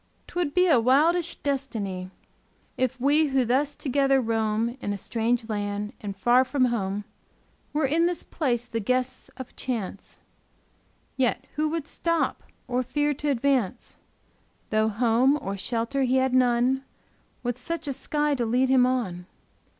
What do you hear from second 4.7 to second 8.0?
In a strange land and far from home Were